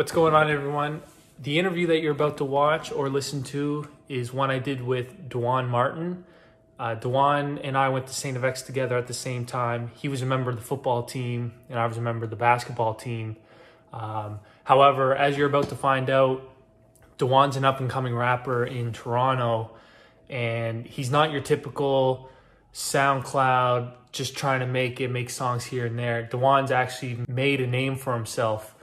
[0.00, 1.02] What's going on, everyone?
[1.38, 5.28] The interview that you're about to watch or listen to is one I did with
[5.28, 6.24] Dejuan Martin.
[6.78, 8.34] Uh, Dejuan and I went to St.
[8.34, 9.90] FX together at the same time.
[9.94, 12.36] He was a member of the football team, and I was a member of the
[12.36, 13.36] basketball team.
[13.92, 16.50] Um, however, as you're about to find out,
[17.18, 19.72] Dejuan's an up and coming rapper in Toronto,
[20.30, 22.30] and he's not your typical
[22.72, 26.26] SoundCloud just trying to make it, make songs here and there.
[26.26, 28.74] Dejuan's actually made a name for himself.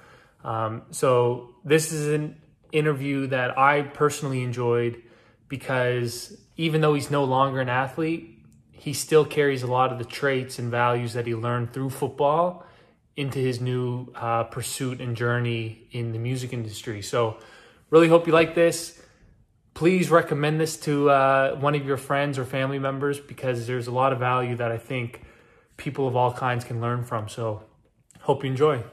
[0.48, 5.04] Um, so this is an interview that I personally enjoyed
[5.50, 10.06] because even though he's no longer an athlete, he still carries a lot of the
[10.06, 12.66] traits and values that he learned through football
[13.18, 17.02] into his new uh, pursuit and journey in the music industry.
[17.02, 17.38] So,
[17.90, 19.02] really hope you like this.
[19.74, 23.92] Please recommend this to uh, one of your friends or family members because there's a
[23.92, 25.24] lot of value that I think
[25.76, 27.28] people of all kinds can learn from.
[27.28, 27.64] So,
[28.22, 28.84] hope you enjoy.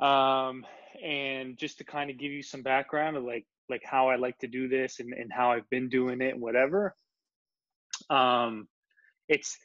[0.00, 0.64] Um,
[1.02, 4.36] and just to kind of give you some background of like like how I like
[4.38, 6.94] to do this and, and how I've been doing it and whatever.
[8.10, 8.66] Um,
[9.28, 9.56] it's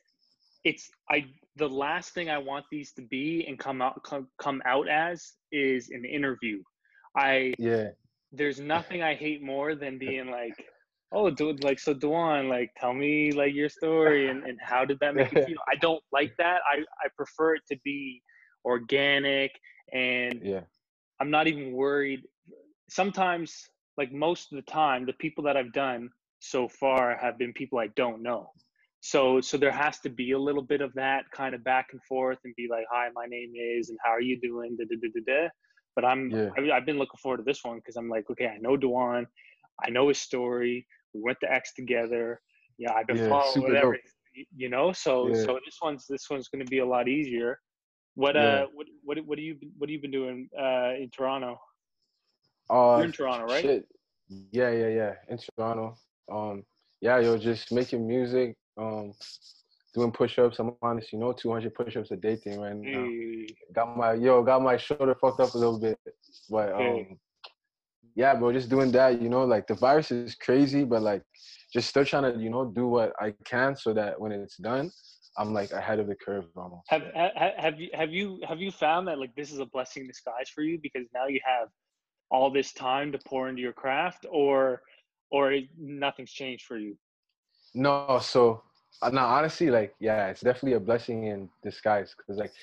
[0.64, 4.62] it's I the last thing I want these to be and come out come, come
[4.66, 6.62] out as is an interview.
[7.18, 7.90] I yeah.
[8.32, 10.56] There's nothing I hate more than being like,
[11.14, 15.00] oh, dude, like so, Dejuan, like tell me like your story and, and how did
[15.00, 15.58] that make you feel?
[15.72, 16.60] I don't like that.
[16.70, 18.22] I I prefer it to be
[18.66, 19.52] organic
[19.94, 20.62] and yeah.
[21.20, 22.22] I'm not even worried.
[22.90, 27.54] Sometimes, like most of the time, the people that I've done so far have been
[27.54, 28.50] people I don't know
[29.06, 32.02] so so there has to be a little bit of that kind of back and
[32.10, 34.96] forth and be like hi my name is and how are you doing da, da,
[35.00, 35.50] da, da, da.
[35.96, 36.50] but i'm yeah.
[36.58, 39.28] I, have been looking forward to this one because i'm like okay i know Dejuan
[39.86, 42.42] i know his story we went to x together
[42.80, 44.46] yeah i've been yeah, following whatever dope.
[44.56, 45.36] you know so yeah.
[45.36, 47.60] so this one's this one's going to be a lot easier
[48.16, 51.60] what uh what what what do you what have you been doing uh in toronto
[52.70, 53.86] uh, you're in toronto right shit.
[54.52, 55.96] yeah yeah yeah in toronto
[56.32, 56.64] um
[57.02, 59.14] yeah you're just making music um,
[59.96, 60.60] doing push-ups.
[60.60, 63.06] I'm honest, you know, 200 push-ups a day thing right now.
[63.06, 63.48] Hey.
[63.74, 65.98] Got my yo, got my shoulder fucked up a little bit,
[66.50, 67.18] but um, hey.
[68.16, 69.22] yeah, bro, just doing that.
[69.22, 71.24] You know, like the virus is crazy, but like
[71.74, 74.92] just still trying to you know do what I can so that when it's done,
[75.38, 76.84] I'm like ahead of the curve almost.
[76.90, 80.04] Have have, have you have you have you found that like this is a blessing
[80.04, 81.70] in disguise for you because now you have
[82.32, 84.82] all this time to pour into your craft, or
[85.32, 86.98] or nothing's changed for you?
[87.74, 88.64] No, so
[89.02, 92.54] uh, no, honestly, like yeah, it's definitely a blessing in disguise because like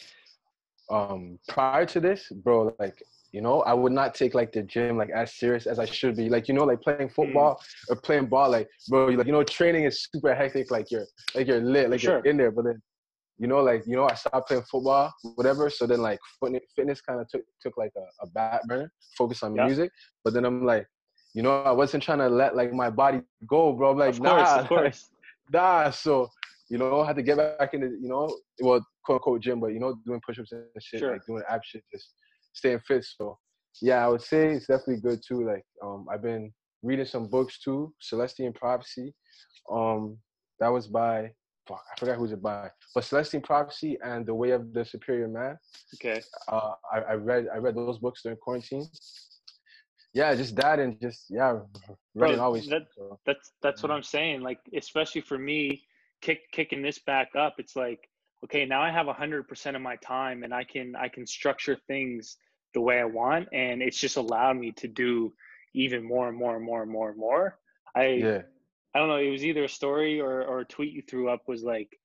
[0.91, 3.03] um prior to this, bro, like
[3.33, 6.17] you know, I would not take like the gym like as serious as I should
[6.17, 6.29] be.
[6.29, 7.13] Like you know, like playing mm.
[7.13, 7.91] football mm.
[7.91, 10.71] or playing ball, like bro, like you know, training is super hectic.
[10.71, 12.19] Like you're like you're lit, like sure.
[12.19, 12.81] you're in there, but then
[13.39, 15.71] you know, like you know, I stopped playing football, whatever.
[15.71, 16.19] So then like
[16.77, 19.91] fitness kind of took took like a, a back burner, focus on music.
[20.25, 20.87] But then I'm like,
[21.35, 23.93] you know, I wasn't trying to let like my body go, bro.
[23.93, 25.11] I'm like, of course, nah, of course.
[25.51, 25.91] nah.
[25.91, 26.29] So,
[26.69, 28.29] you know, I had to get back into, you know,
[28.61, 31.13] well, quote unquote gym, but you know, doing push-ups and shit, sure.
[31.13, 32.13] like doing ab shit, just
[32.53, 33.05] staying fit.
[33.05, 33.39] So,
[33.81, 35.47] yeah, I would say it's definitely good too.
[35.47, 36.53] Like, um, I've been
[36.83, 39.15] reading some books too, Celestine Prophecy.
[39.71, 40.19] Um,
[40.61, 41.31] that was by
[41.69, 45.29] fuck, I forgot who's it by, but Celestine Prophecy and The Way of the Superior
[45.29, 45.57] Man.
[45.95, 46.21] Okay.
[46.49, 48.87] Uh, I, I read I read those books during quarantine
[50.15, 51.59] yeah, just that and just yeah,
[52.15, 52.67] running Bro, always.
[52.69, 52.83] That,
[53.25, 54.43] that's that's what I'm saying.
[54.43, 55.83] Like especially for me,
[56.21, 58.09] kick kicking this back up, it's like
[58.45, 61.77] okay, now I have hundred percent of my time and I can I can structure
[61.87, 62.37] things
[62.75, 65.33] the way I want, and it's just allowed me to do
[65.75, 67.59] even more and more and more and more and more.
[67.95, 68.43] I yeah.
[68.95, 69.17] I don't know.
[69.17, 71.99] It was either a story or or a tweet you threw up was like,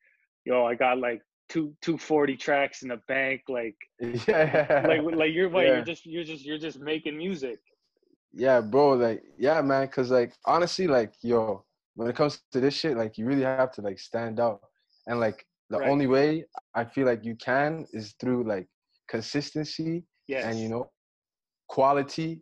[0.45, 3.75] yo, I got like two two forty tracks in the bank, like
[4.27, 5.75] yeah, like like you're what yeah.
[5.75, 7.59] you're just you're just you're just making music
[8.37, 11.63] yeah, bro, like, yeah, man, cause like honestly, like, yo,
[11.95, 14.61] when it comes to this shit, like, you really have to like stand out,
[15.07, 15.89] and like, the right.
[15.89, 16.45] only way
[16.75, 18.67] I feel like you can is through like
[19.07, 20.45] consistency yes.
[20.45, 20.89] and you know,
[21.67, 22.41] quality,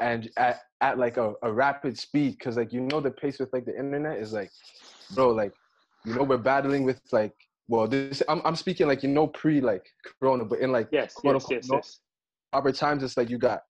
[0.00, 3.52] and at at like a, a rapid speed, cause like you know the pace with
[3.52, 4.50] like the internet is like,
[5.14, 5.52] bro, like,
[6.04, 7.34] you know, we're battling with like,
[7.66, 9.84] well, this I'm I'm speaking like you know pre like
[10.20, 11.84] Corona, but in like yes, quote yes, unquote,
[12.52, 13.62] yes, times, it's like you got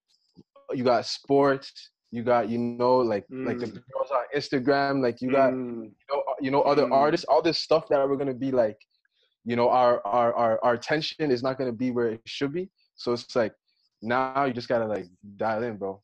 [0.72, 3.46] you got sports, you got you know like mm.
[3.46, 3.82] like the mm.
[3.92, 5.84] girls on Instagram, like you got mm.
[5.84, 6.92] you know you know other mm.
[6.92, 8.78] artists, all this stuff that we're gonna be like,
[9.44, 12.70] you know our our our our attention is not gonna be where it should be.
[12.96, 13.52] So it's like
[14.02, 15.06] now you just gotta like
[15.36, 16.00] dial in, bro.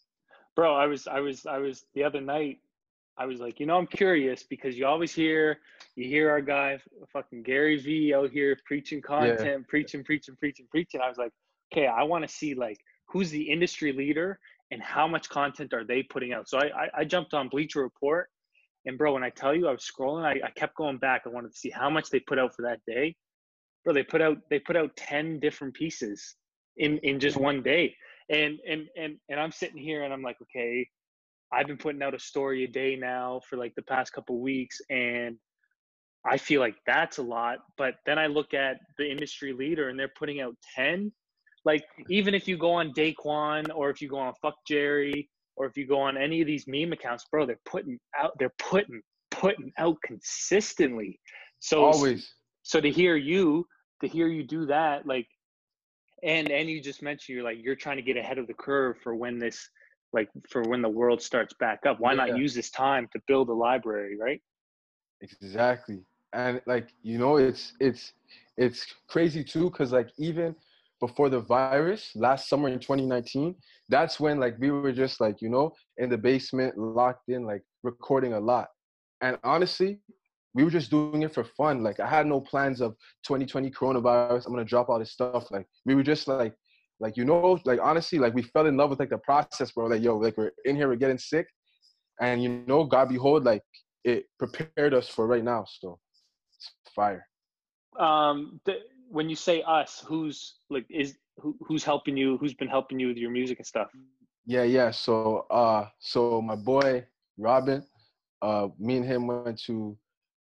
[0.57, 2.59] Bro, I was I was I was the other night.
[3.17, 5.59] I was like, you know, I'm curious because you always hear
[5.97, 6.79] you hear our guy
[7.13, 9.57] fucking Gary Vee out here preaching content, yeah.
[9.69, 11.01] preaching, preaching, preaching, preaching.
[11.01, 11.33] I was like,
[11.73, 14.39] okay, I want to see like who's the industry leader
[14.71, 16.49] and how much content are they putting out.
[16.49, 18.29] So I I, I jumped on Bleacher Report,
[18.87, 21.23] and bro, when I tell you I was scrolling, I, I kept going back.
[21.27, 23.17] I wanted to see how much they put out for that day.
[23.85, 26.37] Bro, they put out they put out ten different pieces
[26.77, 27.95] in in just one day,
[28.31, 30.89] and and and and I'm sitting here and I'm like, okay,
[31.53, 34.81] I've been putting out a story a day now for like the past couple weeks,
[34.91, 35.37] and
[36.27, 37.59] I feel like that's a lot.
[37.77, 41.13] But then I look at the industry leader and they're putting out 10.
[41.65, 45.67] Like, even if you go on Daquan or if you go on Fuck Jerry or
[45.67, 49.01] if you go on any of these meme accounts, bro, they're putting out, they're putting,
[49.31, 51.19] putting out consistently.
[51.61, 52.35] So, always.
[52.63, 53.67] So to hear you,
[54.03, 55.27] to hear you do that, like,
[56.23, 58.97] and, and you just mentioned you're like, you're trying to get ahead of the curve
[59.03, 59.69] for when this,
[60.13, 62.01] like, for when the world starts back up.
[62.01, 62.27] Why yeah.
[62.27, 64.41] not use this time to build a library, right?
[65.21, 68.13] Exactly and like you know it's it's
[68.57, 70.55] it's crazy too because like even
[71.07, 73.55] before the virus last summer in 2019
[73.91, 77.63] that's when like we were just like you know in the basement locked in like
[77.83, 78.69] recording a lot.
[79.21, 80.01] And honestly
[80.55, 81.83] we were just doing it for fun.
[81.83, 82.93] Like i had no plans of
[83.27, 85.51] 2020 coronavirus i'm gonna drop all this stuff.
[85.51, 86.55] Like we were just like
[87.01, 89.87] like you know like honestly like we fell in love with like the process bro.
[89.87, 91.47] Like yo like we're in here we're getting sick.
[92.21, 93.63] And you know god behold like
[94.05, 95.67] it prepared us for right now.
[95.69, 95.99] So
[96.57, 97.27] it's fire.
[97.99, 98.75] Um, the,
[99.15, 102.37] when you say us, who's like is who, who's helping you?
[102.39, 103.89] Who's been helping you with your music and stuff?
[104.45, 104.91] Yeah, yeah.
[104.91, 107.07] So, uh, so my boy
[107.39, 107.85] Robin,
[108.43, 109.97] uh, me and him went to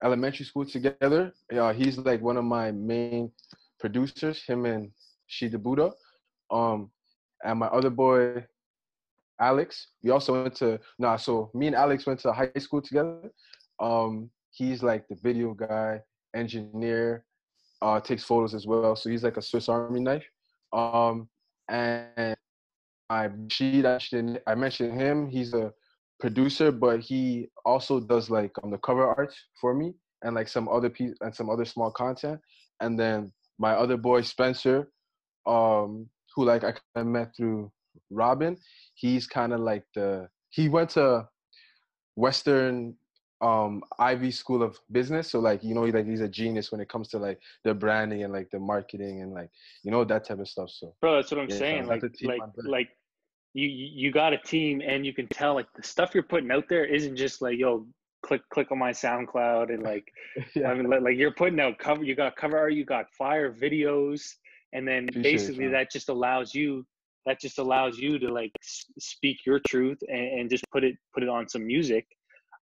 [0.04, 1.32] elementary school together.
[1.52, 3.32] Uh, he's like one of my main
[3.78, 4.42] producers.
[4.44, 4.90] Him and
[5.30, 5.92] Shida Buddha.
[6.50, 6.90] Um,
[7.42, 8.44] and my other boy
[9.40, 9.88] Alex.
[10.02, 11.16] We also went to nah.
[11.16, 13.30] So me and Alex went to high school together.
[13.80, 16.00] Um, he's like the video guy
[16.34, 17.24] engineer,
[17.82, 18.96] uh, takes photos as well.
[18.96, 20.24] So he's like a Swiss Army knife.
[20.72, 21.28] Um,
[21.68, 22.36] and
[23.08, 23.82] I she
[24.46, 25.28] I mentioned him.
[25.28, 25.72] He's a
[26.20, 30.68] producer, but he also does like um, the cover art for me and like some
[30.68, 32.40] other piece and some other small content.
[32.80, 34.90] And then my other boy Spencer,
[35.46, 36.62] um, who like
[36.94, 37.72] I met through
[38.10, 38.56] Robin.
[38.94, 41.28] He's kind of like the he went to
[42.16, 42.94] Western
[43.40, 45.30] um Ivey School of Business.
[45.30, 48.24] So like you know like he's a genius when it comes to like the branding
[48.24, 49.50] and like the marketing and like
[49.82, 50.70] you know that type of stuff.
[50.70, 51.86] So bro, that's what I'm yeah, saying.
[51.86, 52.88] Like like like
[53.54, 56.68] you you got a team and you can tell like the stuff you're putting out
[56.68, 57.86] there isn't just like yo
[58.22, 60.12] click click on my SoundCloud and like
[60.54, 60.70] yeah.
[60.70, 64.34] I mean like, you're putting out cover you got cover art you got fire videos
[64.72, 66.86] and then Appreciate basically it, that just allows you
[67.26, 68.52] that just allows you to like
[68.98, 72.06] speak your truth and, and just put it put it on some music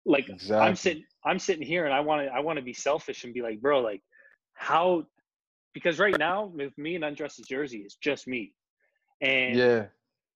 [0.05, 0.67] like exactly.
[0.67, 3.33] i'm sitting i'm sitting here and i want to i want to be selfish and
[3.33, 4.01] be like bro like
[4.53, 5.03] how
[5.73, 8.53] because right now with me and undressed jersey it's just me
[9.21, 9.85] and yeah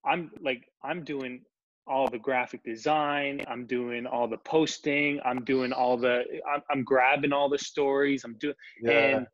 [0.06, 1.42] i'm like i'm doing
[1.88, 6.84] all the graphic design i'm doing all the posting i'm doing all the i'm, I'm
[6.84, 8.92] grabbing all the stories i'm doing yeah.
[8.92, 9.28] and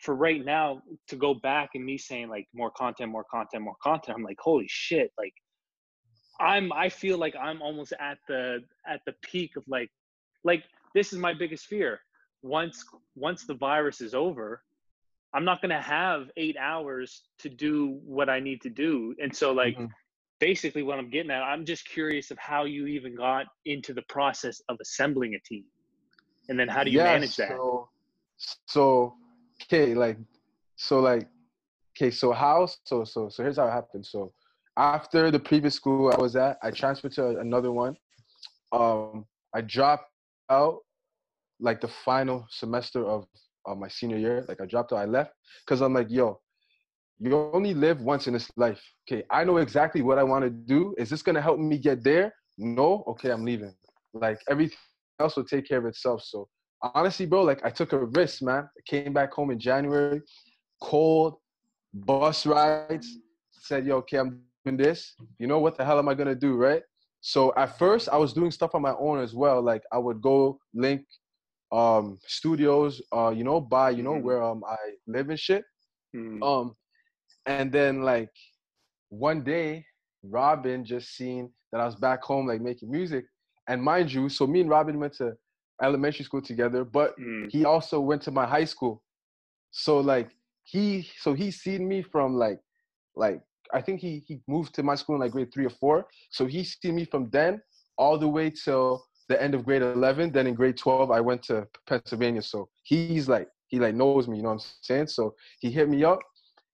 [0.00, 3.76] for right now to go back and me saying like more content more content more
[3.82, 5.32] content i'm like holy shit like
[6.40, 9.90] I'm I feel like I'm almost at the at the peak of like
[10.44, 12.00] like this is my biggest fear.
[12.42, 12.84] Once
[13.14, 14.62] once the virus is over,
[15.34, 19.14] I'm not going to have 8 hours to do what I need to do.
[19.22, 19.86] And so like mm-hmm.
[20.40, 24.02] basically what I'm getting at, I'm just curious of how you even got into the
[24.08, 25.64] process of assembling a team.
[26.48, 27.48] And then how do you yeah, manage that?
[27.48, 27.88] So,
[28.66, 29.14] so
[29.62, 30.16] okay, like
[30.76, 31.28] so like
[31.96, 34.06] okay, so how so so so here's how it happened.
[34.06, 34.32] So
[34.76, 37.96] after the previous school I was at, I transferred to another one.
[38.72, 40.10] Um, I dropped
[40.50, 40.78] out
[41.60, 43.26] like the final semester of
[43.76, 44.44] my senior year.
[44.48, 45.32] Like I dropped out, I left
[45.64, 46.40] because I'm like, yo,
[47.18, 48.80] you only live once in this life.
[49.08, 50.94] Okay, I know exactly what I want to do.
[50.98, 52.34] Is this gonna help me get there?
[52.58, 53.04] No.
[53.06, 53.74] Okay, I'm leaving.
[54.12, 54.78] Like everything
[55.18, 56.22] else will take care of itself.
[56.22, 56.48] So
[56.82, 58.64] honestly, bro, like I took a risk, man.
[58.64, 60.20] I came back home in January,
[60.82, 61.36] cold,
[61.94, 63.08] bus rides.
[63.52, 64.42] Said, yo, okay, I'm
[64.74, 66.82] this, you know what the hell am I gonna do, right?
[67.20, 69.60] So at first I was doing stuff on my own as well.
[69.60, 71.04] Like I would go link
[71.72, 74.26] um studios, uh, you know, by you know mm-hmm.
[74.26, 75.64] where um I live and shit.
[76.14, 76.42] Mm-hmm.
[76.42, 76.74] Um
[77.44, 78.30] and then like
[79.10, 79.84] one day
[80.22, 83.26] Robin just seen that I was back home like making music.
[83.68, 85.34] And mind you, so me and Robin went to
[85.82, 87.50] elementary school together, but mm.
[87.50, 89.02] he also went to my high school.
[89.72, 90.30] So like
[90.62, 92.60] he so he seen me from like
[93.14, 93.40] like
[93.72, 96.06] I think he he moved to my school in like grade three or four.
[96.30, 97.60] So he seen me from then
[97.98, 100.32] all the way till the end of grade eleven.
[100.32, 102.42] Then in grade twelve, I went to Pennsylvania.
[102.42, 104.36] So he's like he like knows me.
[104.36, 105.08] You know what I'm saying?
[105.08, 106.20] So he hit me up,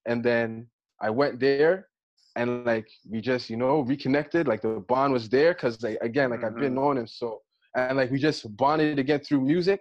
[0.07, 0.67] and then
[1.01, 1.89] I went there,
[2.37, 4.47] and like we just you know reconnected.
[4.47, 6.47] Like the bond was there because like again, like mm-hmm.
[6.47, 6.75] I've been mm-hmm.
[6.75, 7.41] knowing him so,
[7.77, 9.81] and like we just bonded again through music,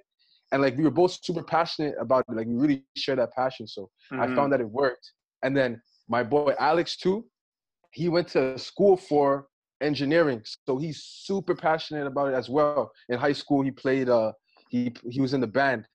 [0.51, 2.36] and like we were both super passionate about it.
[2.36, 3.68] Like we really share that passion.
[3.68, 4.22] So mm-hmm.
[4.22, 5.12] I found that it worked.
[5.44, 5.82] And then
[6.15, 7.25] my boy Alex too,
[7.91, 9.48] he went to school for
[9.82, 12.91] engineering, so he's super passionate about it as well.
[13.10, 14.10] In high school, he played.
[14.10, 14.32] uh
[14.72, 15.86] he he was in the band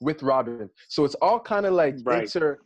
[0.00, 0.68] with Robin.
[0.88, 2.24] So it's all kind of like right.
[2.24, 2.58] inter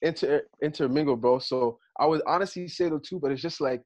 [0.00, 1.40] inter intermingled, bro.
[1.40, 3.82] So I would honestly say the two, but it's just like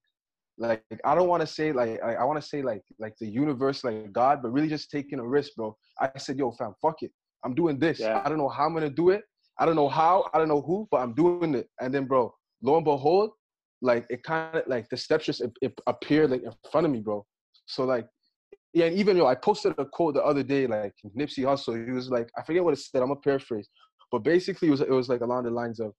[0.59, 3.26] like I don't want to say like I, I want to say like like the
[3.26, 5.75] universe, like God, but really just taking a risk, bro.
[5.99, 7.11] I said, yo, fam, fuck it.
[7.45, 7.99] I'm doing this.
[8.00, 8.21] Yeah.
[8.23, 9.23] I don't know how I'm gonna do it.
[9.59, 10.29] I don't know how.
[10.35, 11.69] I don't know who, but I'm doing it.
[11.81, 13.31] And then, bro, lo and behold,
[13.81, 16.92] like it kind of like the steps just it, it appeared like in front of
[16.92, 17.25] me, bro.
[17.66, 18.07] So like,
[18.73, 21.85] yeah, and even yo, I posted a quote the other day, like Nipsey Hussle.
[21.85, 23.02] He was like, I forget what it said.
[23.02, 23.69] I'm a paraphrase,
[24.11, 25.92] but basically it was it was like along the lines of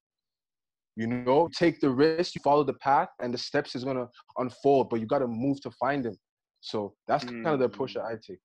[0.95, 4.89] you know, take the risk, you follow the path, and the steps is gonna unfold.
[4.89, 6.17] But you got to move to find them.
[6.61, 7.43] So that's mm.
[7.43, 8.39] kind of the approach that I take.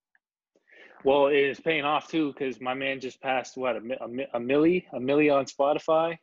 [1.04, 4.40] Well, it is paying off too because my man just passed what a, a, a
[4.40, 6.16] milli, a milli on Spotify.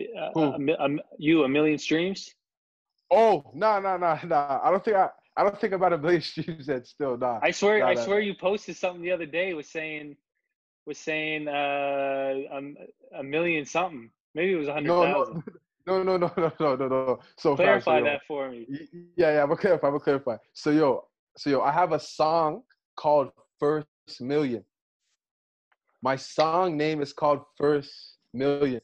[0.00, 2.34] Uh, A, a, you a million streams?
[3.10, 4.60] Oh no no no no!
[4.62, 5.08] I don't think I.
[5.34, 6.86] I don't think about a million streams yet.
[6.86, 7.40] Still, nah.
[7.42, 10.14] I swear, nah, I nah, swear, you posted something the other day was saying,
[10.86, 14.10] was saying uh, a, a million something.
[14.34, 15.42] Maybe it was a hundred thousand.
[15.84, 17.18] No, no, no, no, no, no, no.
[17.36, 18.68] So clarify so, that for me.
[19.16, 19.88] Yeah, yeah, I'm gonna clarify.
[19.88, 20.36] I'm gonna clarify.
[20.52, 22.62] So yo, so yo, I have a song
[22.94, 23.88] called First
[24.20, 24.64] Million.
[26.00, 28.80] My song name is called First Million.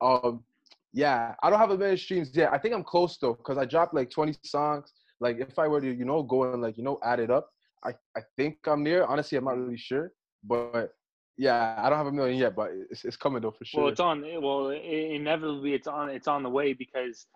[0.00, 0.44] Um,
[0.92, 2.52] yeah, I don't have a million streams yet.
[2.52, 4.92] I think I'm close though, cause I dropped like 20 songs.
[5.20, 7.50] Like if I were to, you know, go and like you know add it up,
[7.84, 9.04] I I think I'm near.
[9.04, 10.12] Honestly, I'm not really sure,
[10.44, 10.94] but
[11.40, 13.82] yeah, I don't have a million yet, but it's, it's coming though for sure.
[13.82, 14.22] Well, it's on.
[14.42, 16.10] Well, inevitably, it's on.
[16.10, 17.26] It's on the way because,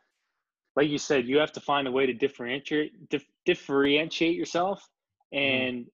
[0.77, 4.87] like you said, you have to find a way to differentiate dif- differentiate yourself.
[5.35, 5.39] Mm-hmm.
[5.39, 5.89] And mm-hmm.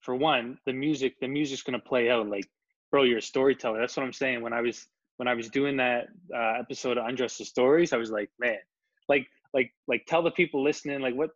[0.00, 2.28] for one, the music, the music's gonna play out.
[2.28, 2.46] Like,
[2.92, 3.80] bro, you're a storyteller.
[3.80, 4.42] That's what I'm saying.
[4.42, 8.10] When I was when I was doing that uh, episode of Undressed Stories, I was
[8.10, 8.58] like, man,
[9.08, 11.30] like like like tell the people listening like what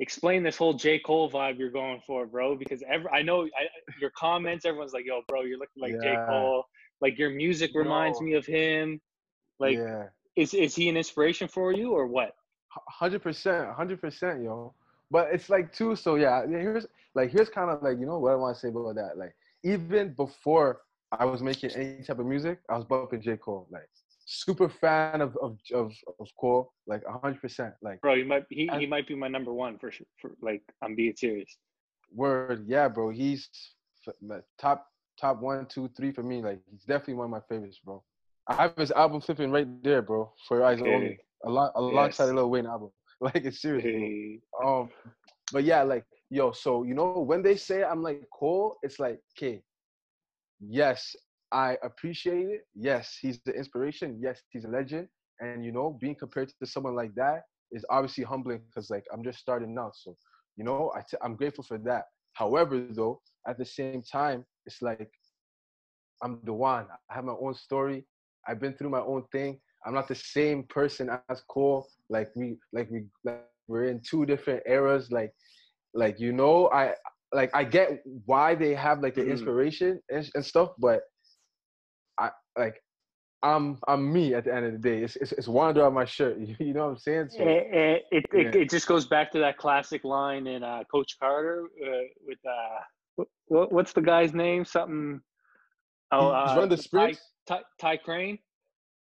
[0.00, 0.98] explain this whole J.
[0.98, 2.56] Cole vibe you're going for, bro.
[2.56, 3.68] Because every I know I,
[4.00, 6.14] your comments, everyone's like, "Yo, bro, you're looking like yeah.
[6.14, 6.16] J.
[6.28, 6.64] Cole."
[7.00, 9.00] Like your music reminds me of him.
[9.60, 10.04] Like, yeah.
[10.36, 12.32] is is he an inspiration for you or what?
[12.70, 14.74] Hundred percent, hundred percent, yo.
[15.10, 15.96] But it's like too.
[15.96, 18.68] So yeah, here's like here's kind of like you know what I want to say
[18.68, 19.16] about that.
[19.16, 20.80] Like even before
[21.12, 23.36] I was making any type of music, I was bumping J.
[23.36, 23.68] Cole.
[23.70, 23.88] Like
[24.28, 27.74] super fan of of of, of Cole, like hundred percent.
[27.82, 30.94] Like, bro, he might he, he might be my number one for for like I'm
[30.94, 31.56] being serious.
[32.14, 33.10] Word, yeah, bro.
[33.10, 33.48] He's
[34.60, 34.86] top
[35.20, 36.42] top one, two, three for me.
[36.42, 38.02] Like, he's definitely one of my favorites, bro.
[38.46, 40.32] I have his album flipping right there, bro.
[40.46, 42.30] For your eyes only, a lot alongside yes.
[42.30, 42.90] the Lil Wayne album.
[43.20, 43.82] Like, it's serious.
[43.82, 44.38] Hey.
[44.64, 44.90] Um,
[45.52, 49.18] but yeah, like yo, so you know when they say I'm like Cole, it's like,
[49.36, 49.60] okay,
[50.60, 51.14] yes,
[51.52, 52.66] I appreciate it.
[52.74, 54.18] Yes, he's the inspiration.
[54.20, 55.08] Yes, he's a legend.
[55.40, 59.22] And you know, being compared to someone like that is obviously humbling because like I'm
[59.24, 59.92] just starting now.
[59.94, 60.16] So,
[60.56, 62.04] you know, i t- I'm grateful for that.
[62.34, 65.10] However, though, at the same time, it's like
[66.22, 66.86] I'm the one.
[67.10, 68.04] I have my own story.
[68.46, 69.60] I've been through my own thing.
[69.86, 71.86] I'm not the same person as Cole.
[72.10, 75.10] Like we, like we, like we're in two different eras.
[75.10, 75.32] Like,
[75.94, 76.94] like you know, I
[77.32, 79.30] like I get why they have like the mm.
[79.30, 81.02] inspiration and, and stuff, but
[82.18, 82.82] I like
[83.42, 85.02] I'm I'm me at the end of the day.
[85.02, 86.38] It's it's, it's wander on my shirt.
[86.58, 87.28] You know what I'm saying?
[87.30, 88.40] So, it, it, yeah.
[88.40, 91.88] it, it, just goes back to that classic line in uh, Coach Carter uh,
[92.26, 94.64] with uh, what, what's the guy's name?
[94.64, 95.20] Something.
[96.10, 97.20] Oh, uh, run the sprints.
[97.46, 98.38] Ty, Ty, Ty Crane,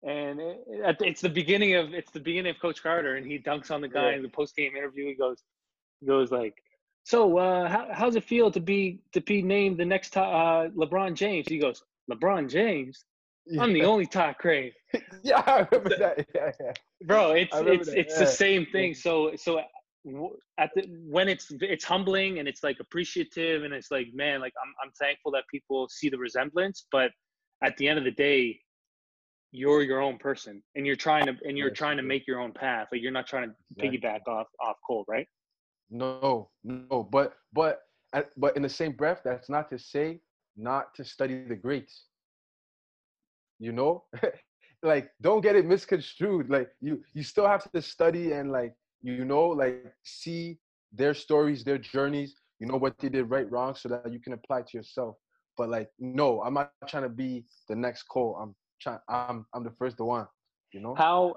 [0.03, 3.71] and it, it's the beginning of it's the beginning of Coach Carter, and he dunks
[3.71, 4.17] on the guy yeah.
[4.17, 5.07] in the post game interview.
[5.07, 5.43] He goes,
[6.01, 6.55] he goes like,
[7.05, 11.15] "So, uh, how, how's it feel to be to be named the next uh, LeBron
[11.15, 11.81] James?" He goes,
[12.11, 13.05] LeBron James.
[13.47, 13.61] Yeah.
[13.61, 14.71] I'm the only Todd Crane.
[15.23, 16.25] yeah, I remember that.
[16.33, 16.73] Yeah, yeah.
[17.05, 17.99] Bro, it's it's that.
[17.99, 18.19] it's yeah.
[18.19, 18.93] the same thing.
[18.95, 19.61] So so
[20.57, 24.53] at the when it's it's humbling and it's like appreciative and it's like man, like
[24.61, 27.11] I'm I'm thankful that people see the resemblance, but
[27.63, 28.59] at the end of the day,
[29.51, 32.51] you're your own person and you're trying to and you're trying to make your own
[32.51, 32.87] path.
[32.91, 35.27] Like you're not trying to piggyback off off Cole, right?
[35.89, 37.81] No, no, but but
[38.37, 40.21] but in the same breath, that's not to say
[40.57, 42.05] not to study the greats.
[43.59, 44.03] You know,
[44.83, 46.49] like don't get it misconstrued.
[46.49, 50.57] Like you, you still have to study and like you know, like see
[50.93, 52.35] their stories, their journeys.
[52.59, 55.17] You know what they did right, wrong, so that you can apply to yourself.
[55.57, 58.37] But like, no, I'm not trying to be the next Cole.
[58.41, 58.99] I'm trying.
[59.09, 60.27] I'm I'm the first one.
[60.73, 61.35] You know how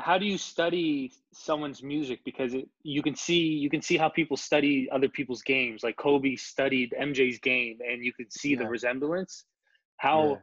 [0.00, 2.20] how do you study someone's music?
[2.24, 5.82] Because it, you can see you can see how people study other people's games.
[5.84, 8.62] Like kobe studied mj's game and you could see Yeah.
[8.62, 9.44] the resemblance.
[9.98, 10.40] How Yeah.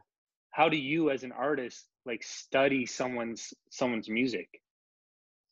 [0.50, 4.48] how do you as an artist like study someone's someone's music?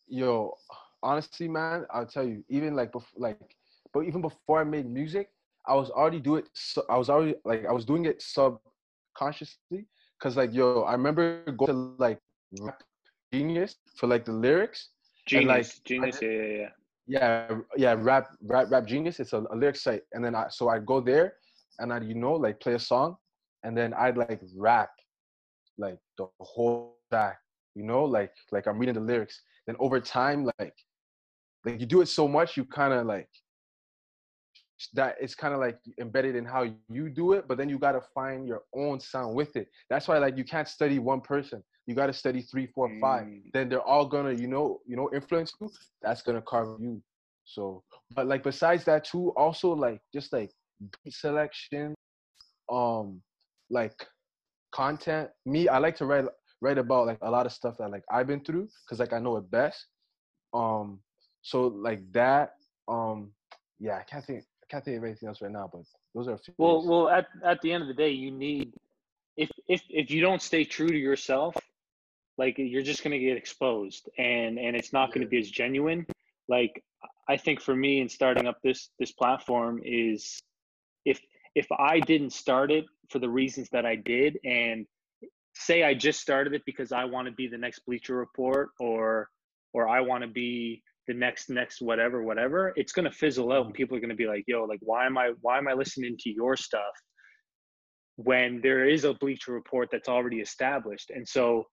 [0.09, 0.55] Yo
[1.03, 3.55] honestly man i'll tell you even like before like
[3.93, 5.31] but even before i made music
[5.67, 9.87] i was already doing so i was already like i was doing it subconsciously.
[10.19, 12.19] Because like yo i remember going to like
[12.51, 12.83] rap
[13.33, 14.91] genius for like the lyrics.
[15.33, 16.69] And, like, genius genius yeah yeah yeah.
[17.09, 20.03] Yeah yeah rap rap rap genius it's a, a lyric site.
[20.13, 21.35] And then i so i'd go there
[21.79, 23.17] and i'd you know like play a song
[23.65, 24.91] and then i'd like rap
[25.79, 27.39] like the whole track
[27.75, 29.43] you know like like i'm reading the lyrics.
[29.67, 30.75] Then over time like
[31.65, 33.29] like you do it so much you kind of like
[34.95, 37.93] that it's kind of like embedded in how you do it but then you got
[37.93, 39.69] to find your own sound with it.
[39.89, 41.63] That's why like you can't study one person.
[41.87, 43.27] You got to study three four five.
[43.27, 43.43] Mm.
[43.53, 45.71] then they're all gonna you know you know influence you.
[46.03, 47.03] That's gonna carve you.
[47.45, 47.83] So
[48.15, 50.51] but like besides that too also like just like
[51.05, 51.95] beat selection
[52.71, 53.23] um
[53.71, 54.07] like
[54.73, 55.31] content.
[55.47, 56.27] Me i like to write
[56.61, 59.19] write about like a lot of stuff that like i've been through because like i
[59.19, 59.87] know it best.
[60.53, 61.01] Um
[61.43, 62.55] so like that
[62.89, 63.31] um
[63.79, 65.83] yeah i can't think i can't think of anything else right now but
[66.15, 66.89] those are a few well ways.
[66.89, 68.73] well at, at the end of the day you need
[69.37, 71.55] if if if you don't stay true to yourself
[72.39, 75.23] like you're just going to get exposed and and it's not Yeah.
[75.23, 76.07] to be as genuine
[76.49, 76.83] like
[77.29, 80.41] i think for me in starting up this this platform is
[81.05, 81.21] if
[81.55, 84.87] if i didn't start it for the reasons that i did and
[85.55, 89.29] say i just started it because i want to be the next bleacher report or
[89.73, 93.59] or i want to be the next next whatever whatever it's going to fizzle out
[93.59, 93.77] and mm-hmm.
[93.77, 96.17] people are going to be like yo like why am i why am i listening
[96.19, 96.93] to your stuff
[98.17, 101.11] when there is a bleacher report that's already established?
[101.11, 101.65] And so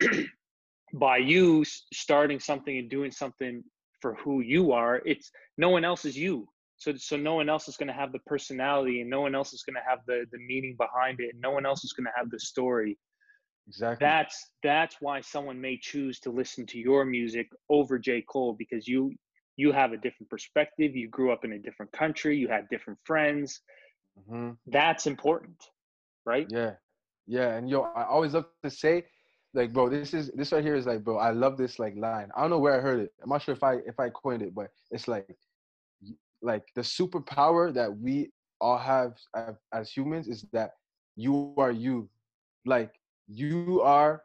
[0.94, 3.62] by you starting something and doing something
[4.00, 6.48] for who you are it's no one else is you.
[6.78, 9.52] So so no one else is going to have the personality and no one else
[9.52, 12.06] is going to have the the meaning behind it and no one else is going
[12.06, 12.96] to have the story
[13.70, 18.22] exactly that's that's why someone may choose to listen to your music over J.
[18.22, 19.12] Cole because you
[19.56, 20.96] you have a different perspective.
[20.96, 22.36] You grew up in a different country.
[22.36, 23.60] You had different friends.
[24.28, 25.56] hmm That's important,
[26.24, 26.48] right?
[26.50, 26.72] Yeah,
[27.26, 29.04] yeah, and yo, I always love to say,
[29.54, 32.30] like, bro, this is this right here is like, bro, I love this like line.
[32.36, 33.12] I don't know where I heard it.
[33.22, 35.36] I'm not sure if I if I coined it, but it's like,
[36.42, 38.30] like the superpower that we
[38.60, 40.70] all have as, as humans is that
[41.16, 42.08] you are you,
[42.64, 42.92] like
[43.30, 44.22] you are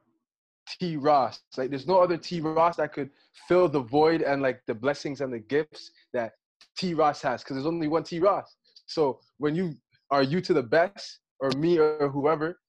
[0.79, 1.39] T Ross.
[1.57, 3.09] Like, there's no other T Ross that could
[3.47, 6.33] fill the void and like the blessings and the gifts that
[6.77, 8.55] T Ross has, because there's only one T Ross.
[8.87, 9.75] So when you
[10.11, 12.59] are you to the best, or me or whoever,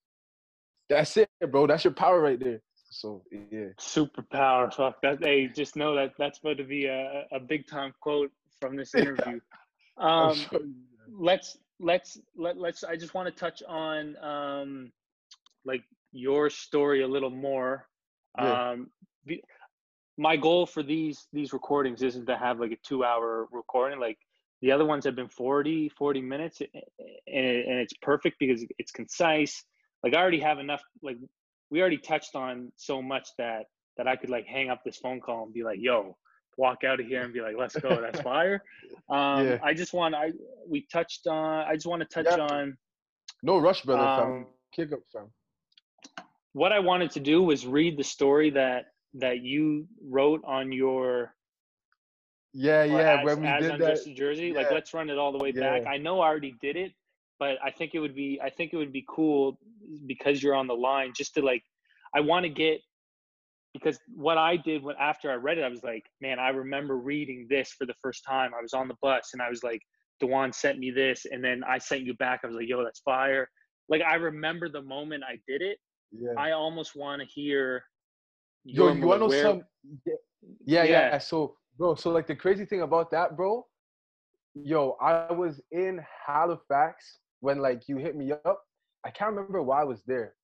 [0.88, 1.66] that's it, bro.
[1.66, 2.60] That's your power right there.
[2.90, 4.72] So yeah, Superpower.
[4.72, 5.18] Fuck that.
[5.22, 8.94] Hey, just know that that's about to be a, a big time quote from this
[8.96, 9.40] interview.
[9.98, 10.60] Um, sure-
[11.18, 14.90] let's let's let, let's i just want to touch on um
[15.64, 15.82] like
[16.16, 17.86] your story a little more
[18.40, 18.70] Yeah.
[18.72, 18.90] um
[19.24, 19.42] the,
[20.18, 24.18] my goal for these these recordings isn't to have like a two hour recording like
[24.62, 26.70] the other ones have been 40 40 minutes and,
[27.70, 29.64] and it's perfect because it's concise
[30.02, 31.16] like i already have enough like
[31.70, 33.64] we already touched on so much that
[33.96, 36.16] that i could like hang up this phone call and be like yo
[36.56, 38.62] walk out of here and be like let's go that's fire
[39.10, 39.58] um Yeah.
[39.62, 40.32] i just want i
[40.66, 42.46] we touched on i just want to touch Yeah.
[42.54, 42.76] on
[43.42, 44.06] no rush, brother.
[44.16, 44.26] fam.
[44.32, 45.26] Um, Kick up, fam.
[46.56, 51.34] What i wanted to do was read the story that that you wrote on your
[52.54, 53.20] Yeah, yeah.
[53.20, 54.54] as, when we did that, in Jersey.
[54.54, 55.82] Like let's run it all the way back.
[55.86, 56.92] I know I already did it,
[57.38, 59.58] but I think it would be I think it would be cool
[60.06, 61.62] because you're on the line just to like
[62.14, 62.80] I want to get
[63.74, 66.96] because what I did when after I read it, I was like, man, I remember
[66.96, 68.52] reading this for the first time.
[68.58, 69.82] I was on the bus and I was like,
[70.22, 72.40] Dejuan sent me this, and then I sent you back.
[72.42, 73.50] I was like, yo, that's fire.
[73.90, 75.76] Like I remember the moment I did it.
[76.12, 76.32] Yeah.
[76.36, 77.84] I almost want to hear.
[78.64, 79.62] Yo, you wanna know where- some?
[80.04, 80.14] Yeah,
[80.64, 80.90] yeah, yeah.
[81.12, 81.18] Yeah.
[81.18, 83.66] So, bro, so like the crazy thing about that, bro.
[84.54, 88.62] Yo, I was in Halifax when like you hit me up.
[89.04, 90.34] I can't remember why I was there,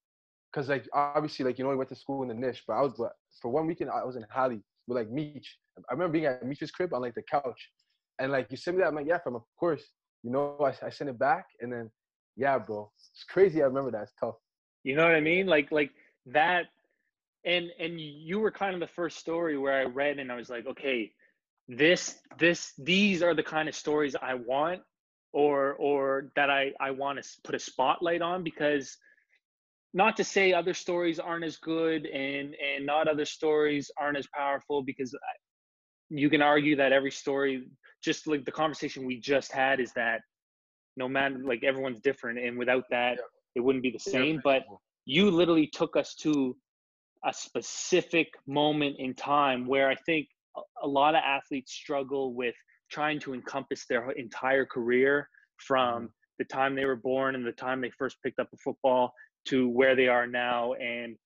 [0.54, 2.82] cause like obviously like you know we went to school in the niche, but I
[2.82, 5.58] was but for one weekend I was in Hali with like Meech.
[5.88, 7.70] I remember being at Meech's crib on like the couch,
[8.18, 8.88] and like you sent me that.
[8.88, 9.82] I'm like, yeah, from of course.
[10.22, 11.90] You know, I, I sent it back, and then
[12.36, 13.60] yeah, bro, it's crazy.
[13.62, 14.02] I remember that.
[14.02, 14.36] It's tough.
[14.84, 15.46] You know what I mean?
[15.46, 15.90] Like like
[16.26, 16.66] that
[17.44, 20.50] and and you were kind of the first story where I read and I was
[20.50, 21.12] like, okay,
[21.68, 24.82] this this these are the kind of stories I want
[25.32, 28.96] or or that I I want to put a spotlight on because
[29.94, 34.26] not to say other stories aren't as good and and not other stories aren't as
[34.34, 35.16] powerful because
[36.10, 37.68] you can argue that every story
[38.02, 40.20] just like the conversation we just had is that
[40.96, 43.41] no matter like everyone's different and without that yeah.
[43.54, 44.62] It wouldn't be the same but
[45.04, 46.56] you literally took us to
[47.24, 50.26] a specific moment in time where i think
[50.82, 52.54] a lot of athletes struggle with
[52.90, 56.06] trying to encompass their entire career from mm-hmm.
[56.38, 59.12] the time they were born and the time they first picked up a football
[59.46, 61.16] to where they are now and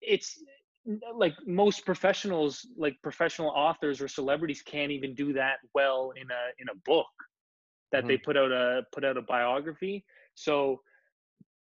[0.00, 0.42] it's
[1.14, 6.62] like most professionals like professional authors or celebrities can't even do that well in a
[6.62, 7.06] in a book
[7.92, 8.08] that mm-hmm.
[8.08, 10.80] they put out a put out a biography so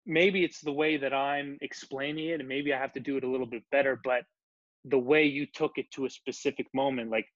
[0.08, 3.24] maybe it's the way that i'm explaining it and maybe i have to do it
[3.24, 4.24] a little bit better but
[4.84, 7.26] the way you took it to a specific moment like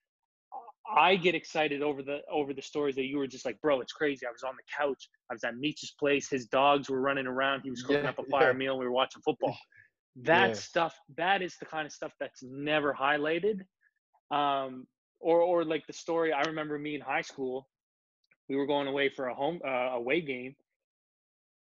[0.95, 3.93] I get excited over the over the stories that you were just like, bro, it's
[3.93, 4.27] crazy.
[4.27, 5.09] I was on the couch.
[5.31, 6.29] I was at Meech's place.
[6.29, 7.63] His dogs were running around.
[7.63, 8.59] He was cooking yeah, up a fire yeah.
[8.59, 8.79] meal.
[8.79, 9.57] We were watching football.
[10.25, 10.55] That yeah.
[10.55, 10.95] stuff.
[11.17, 13.61] That is the kind of stuff that's never highlighted.
[14.31, 14.87] Um,
[15.21, 16.33] or or like the story.
[16.33, 17.69] I remember me in high school.
[18.49, 20.55] We were going away for a home uh, away game.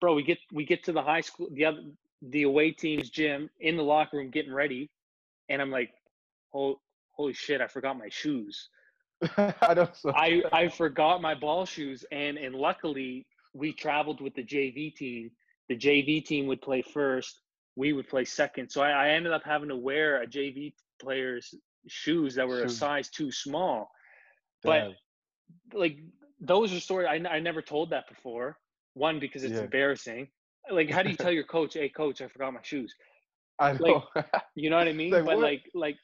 [0.01, 1.83] Bro, we get we get to the high school the other
[2.21, 4.89] the away team's gym in the locker room getting ready,
[5.49, 5.91] and I'm like,
[6.53, 6.79] oh,
[7.11, 8.69] holy shit, I forgot my shoes.
[9.37, 9.91] I don't.
[10.05, 15.31] I I forgot my ball shoes, and and luckily we traveled with the JV team.
[15.69, 17.39] The JV team would play first.
[17.75, 18.69] We would play second.
[18.69, 21.53] So I, I ended up having to wear a JV player's
[21.87, 23.89] shoes that were a size too small.
[24.63, 24.93] Damn.
[25.69, 25.99] But like
[26.39, 28.57] those are stories I, I never told that before.
[28.93, 29.63] One because it's yeah.
[29.63, 30.27] embarrassing.
[30.69, 32.93] Like how do you tell your coach, "Hey coach, I forgot my shoes."
[33.59, 34.03] I know.
[34.15, 34.25] Like,
[34.55, 35.11] you know what I mean?
[35.11, 35.43] like, but what?
[35.43, 35.95] like like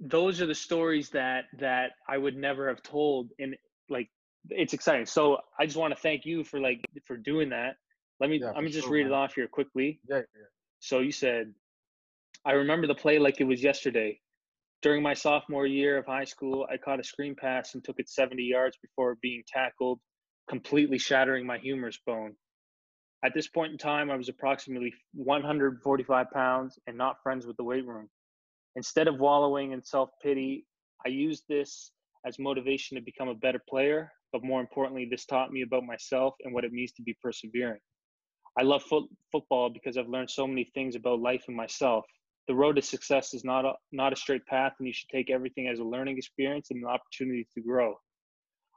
[0.00, 3.54] those are the stories that that I would never have told and
[3.88, 4.08] like
[4.50, 5.06] it's exciting.
[5.06, 7.76] So I just want to thank you for like for doing that.
[8.20, 9.12] Let me yeah, let me just sure, read man.
[9.12, 10.00] it off here quickly.
[10.08, 10.46] Yeah, yeah.
[10.80, 11.52] So you said
[12.44, 14.18] I remember the play like it was yesterday.
[14.80, 18.08] During my sophomore year of high school, I caught a screen pass and took it
[18.08, 20.00] 70 yards before being tackled,
[20.52, 22.34] completely shattering my humerus bone.
[23.24, 27.64] At this point in time, I was approximately 145 pounds and not friends with the
[27.64, 28.10] weight room.
[28.76, 30.66] Instead of wallowing in self pity,
[31.06, 31.92] I used this
[32.26, 34.12] as motivation to become a better player.
[34.30, 37.80] But more importantly, this taught me about myself and what it means to be persevering.
[38.58, 42.04] I love fo- football because I've learned so many things about life and myself.
[42.46, 45.30] The road to success is not a, not a straight path, and you should take
[45.30, 47.94] everything as a learning experience and an opportunity to grow.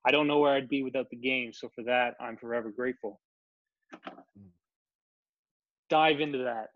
[0.05, 3.19] I don't know where I'd be without the game, so for that, I'm forever grateful.
[5.89, 6.69] Dive into that.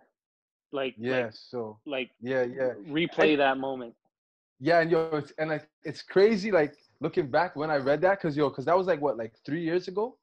[0.71, 2.73] Like yeah like, so like yeah yeah.
[2.87, 3.95] replay and, that moment.
[4.59, 8.19] Yeah and yo it's, and like it's crazy like looking back when i read that
[8.19, 10.17] because yo because that was like what like three years ago?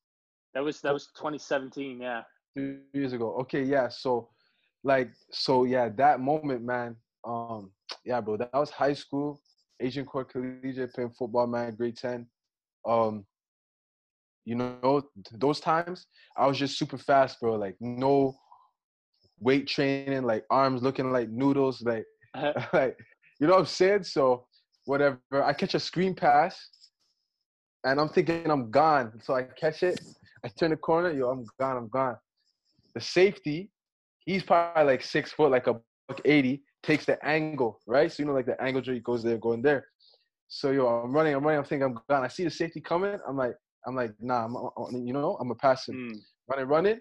[0.55, 2.23] That was that was 2017 yeah.
[2.55, 3.35] Three years ago.
[3.40, 4.29] Okay yeah so
[4.85, 7.73] like so yeah that moment man um
[8.05, 9.40] yeah bro that was high school
[9.81, 12.25] Agincourt collegiate playing football man grade 10
[12.87, 13.25] um
[14.44, 18.37] you know those times i was just super fast bro like no
[19.40, 22.05] weight training, like arms looking like noodles, like
[22.72, 22.96] like
[23.40, 24.05] you know what I'm saying?
[24.05, 24.46] So
[24.85, 25.18] whatever.
[25.33, 26.68] I catch a screen pass
[27.85, 29.20] and I'm thinking I'm gone.
[29.22, 30.01] So I catch it,
[30.44, 32.16] I turn the corner, yo, I'm gone, I'm gone.
[32.94, 33.70] The safety,
[34.25, 35.75] he's probably like six foot, like a
[36.09, 38.11] buck 80, takes the angle, right?
[38.11, 39.87] So you know, like the angle he goes there, going there.
[40.48, 42.24] So yo, I'm running, I'm running, I'm thinking I'm gone.
[42.24, 43.54] I see the safety coming, I'm like,
[43.87, 45.94] I'm like, nah, I'm, you know, I'm a pass him.
[45.94, 46.18] Mm.
[46.48, 46.98] Running, running,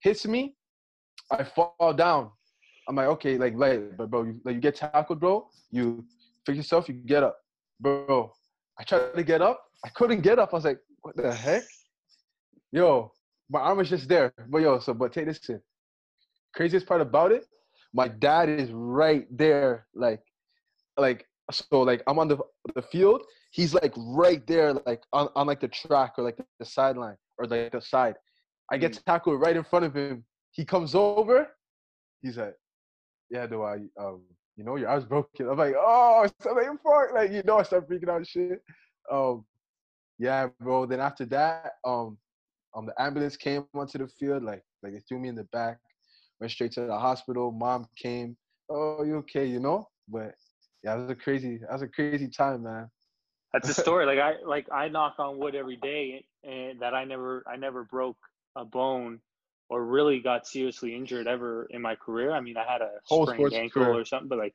[0.00, 0.54] hits me,
[1.30, 2.30] I fall down.
[2.88, 5.48] I'm like, okay, like, like, but bro, you, like, you get tackled, bro.
[5.70, 6.04] You
[6.44, 6.88] fix yourself.
[6.88, 7.36] You get up,
[7.80, 8.30] bro.
[8.78, 9.62] I tried to get up.
[9.84, 10.50] I couldn't get up.
[10.52, 11.62] I was like, what the heck?
[12.72, 13.12] Yo,
[13.50, 14.32] my arm was just there.
[14.48, 15.60] But yo, so but take this in.
[16.54, 17.46] Craziest part about it,
[17.92, 20.20] my dad is right there, like,
[20.96, 22.38] like so, like I'm on the
[22.74, 23.22] the field.
[23.50, 27.16] He's like right there, like on, on like the track or like the, the sideline
[27.38, 28.16] or like the side.
[28.72, 29.04] I get mm.
[29.04, 31.48] tackled right in front of him he comes over.
[32.22, 32.54] He's like,
[33.28, 34.22] yeah, do I, um,
[34.56, 35.48] you know, your arm's broken.
[35.48, 37.12] I'm like, oh, something fuck.
[37.12, 38.62] Like, you know, I start freaking out shit.
[39.10, 39.44] Um,
[40.18, 40.86] yeah, bro.
[40.86, 42.16] Then after that, um,
[42.76, 44.44] um, the ambulance came onto the field.
[44.44, 45.78] Like, like they threw me in the back.
[46.40, 47.50] Went straight to the hospital.
[47.50, 48.36] Mom came.
[48.70, 49.44] Oh, you okay?
[49.44, 49.88] You know.
[50.08, 50.34] But
[50.84, 51.58] yeah, it was a crazy.
[51.58, 52.90] That was a crazy time, man.
[53.52, 54.06] That's a story.
[54.06, 57.84] like I, like I knock on wood every day, and that I never, I never
[57.84, 58.18] broke
[58.54, 59.20] a bone
[59.70, 62.32] or really got seriously injured ever in my career.
[62.32, 64.00] I mean, I had a Whole sprained ankle career.
[64.00, 64.54] or something, but like,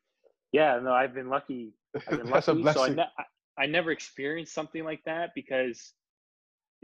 [0.52, 1.74] yeah, no, I've been lucky.
[2.08, 2.64] I've been lucky.
[2.66, 3.16] so I, ne-
[3.58, 5.94] I never experienced something like that because,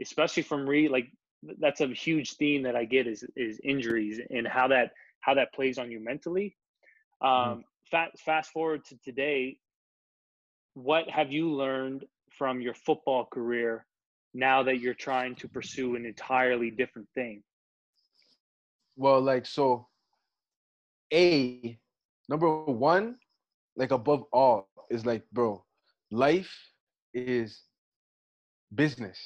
[0.02, 1.06] especially from re like,
[1.60, 5.52] that's a huge theme that I get is is injuries and how that how that
[5.54, 6.56] plays on you mentally.
[7.20, 9.58] Um, fast fast forward to today,
[10.74, 13.86] what have you learned from your football career
[14.34, 17.42] now that you're trying to pursue an entirely different thing?
[18.96, 19.88] Well, like so,
[21.12, 21.78] a
[22.28, 23.16] number one,
[23.76, 25.64] like above all, is like, bro,
[26.10, 26.52] life
[27.14, 27.62] is
[28.74, 29.18] business.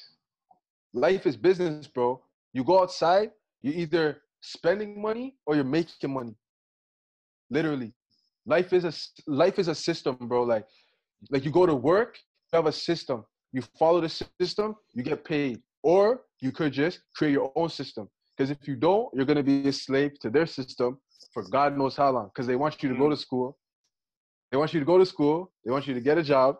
[0.93, 2.21] Life is business, bro.
[2.53, 6.35] You go outside, you're either spending money or you're making money.
[7.49, 7.93] Literally.
[8.45, 8.93] Life is a
[9.29, 10.43] life is a system, bro.
[10.43, 10.65] Like
[11.29, 12.17] like you go to work,
[12.51, 13.23] you have a system.
[13.51, 15.61] You follow the system, you get paid.
[15.83, 18.07] Or you could just create your own system.
[18.35, 20.99] Because if you don't, you're gonna be a slave to their system
[21.33, 22.29] for God knows how long.
[22.33, 23.19] Because they want you to go to mm.
[23.19, 23.57] school.
[24.51, 25.51] They want you to go to school.
[25.63, 26.57] They want you to get a job.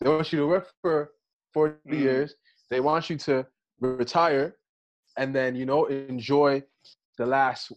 [0.00, 1.12] They want you to work for
[1.54, 1.98] 40 mm.
[1.98, 2.34] years.
[2.70, 3.46] They want you to
[3.80, 4.56] retire
[5.16, 6.62] and then, you know, enjoy
[7.18, 7.72] the last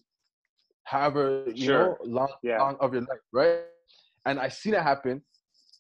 [0.86, 1.80] however, you sure.
[1.80, 2.60] know, long, yeah.
[2.60, 3.60] long of your life, right?
[4.26, 5.22] And I see that happen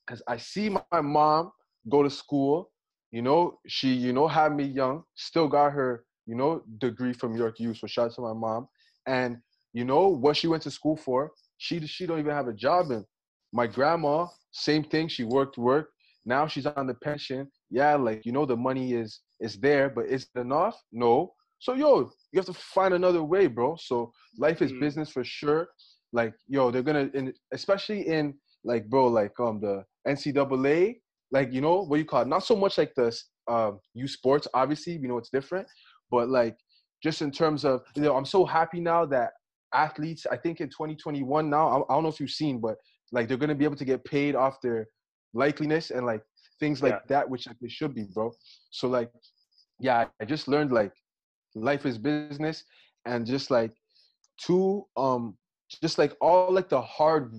[0.05, 1.51] because I see my mom
[1.89, 2.69] go to school.
[3.11, 7.35] You know, she, you know, had me young, still got her, you know, degree from
[7.35, 7.73] York U.
[7.73, 8.67] So shout out to my mom.
[9.07, 9.37] And
[9.73, 11.31] you know what she went to school for.
[11.57, 13.05] She she don't even have a job in.
[13.53, 15.07] My grandma, same thing.
[15.07, 15.93] She worked, worked.
[16.25, 17.49] Now she's on the pension.
[17.69, 20.81] Yeah, like you know the money is is there, but is it enough?
[20.91, 21.33] No.
[21.65, 23.75] So yo, you have to find another way, bro.
[23.75, 24.81] So life is mm-hmm.
[24.81, 25.69] business for sure.
[26.13, 30.97] Like yo, they're gonna, in, especially in like bro, like um the NCAA,
[31.31, 32.27] like you know what you call it.
[32.27, 33.07] Not so much like the
[33.47, 35.67] um U Sports, obviously, you know it's different,
[36.11, 36.55] but like
[37.01, 39.31] just in terms of you know, I'm so happy now that
[39.73, 42.75] athletes, I think in 2021 now, I don't know if you've seen, but
[43.11, 44.85] like they're gonna be able to get paid off their
[45.35, 46.21] likeliness and like
[46.59, 46.99] things like yeah.
[47.07, 48.31] that, which like, they should be, bro.
[48.69, 49.09] So like,
[49.79, 50.93] yeah, I just learned like
[51.55, 52.63] life is business,
[53.05, 53.71] and just like
[54.37, 55.37] two, um,
[55.81, 57.33] just like all like the hard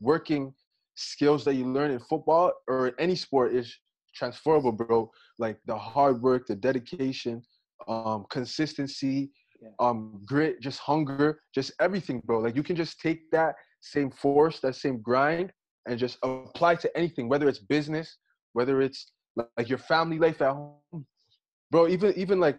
[0.00, 0.52] working
[0.96, 3.72] skills that you learn in football or any sport is
[4.14, 5.10] transferable, bro.
[5.38, 7.42] Like the hard work, the dedication,
[7.86, 9.68] um, consistency, yeah.
[9.78, 12.40] um, grit, just hunger, just everything, bro.
[12.40, 15.52] Like you can just take that same force, that same grind,
[15.86, 18.18] and just apply to anything, whether it's business,
[18.52, 19.12] whether it's
[19.56, 21.06] like your family life at home,
[21.70, 21.88] bro.
[21.88, 22.58] Even even like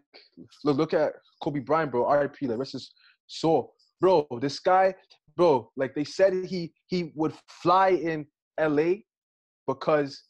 [0.63, 2.09] look, look at Kobe Bryant, bro.
[2.09, 2.91] RIP, like rest his
[3.27, 4.27] soul, bro.
[4.41, 4.93] This guy,
[5.35, 5.71] bro.
[5.75, 8.25] Like they said, he he would fly in
[8.57, 9.05] L.A.
[9.67, 10.23] because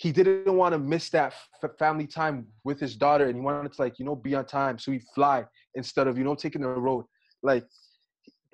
[0.00, 3.70] he didn't want to miss that f- family time with his daughter and he wanted
[3.72, 6.62] to like you know be on time so he'd fly instead of you know taking
[6.62, 7.04] the road
[7.42, 7.64] like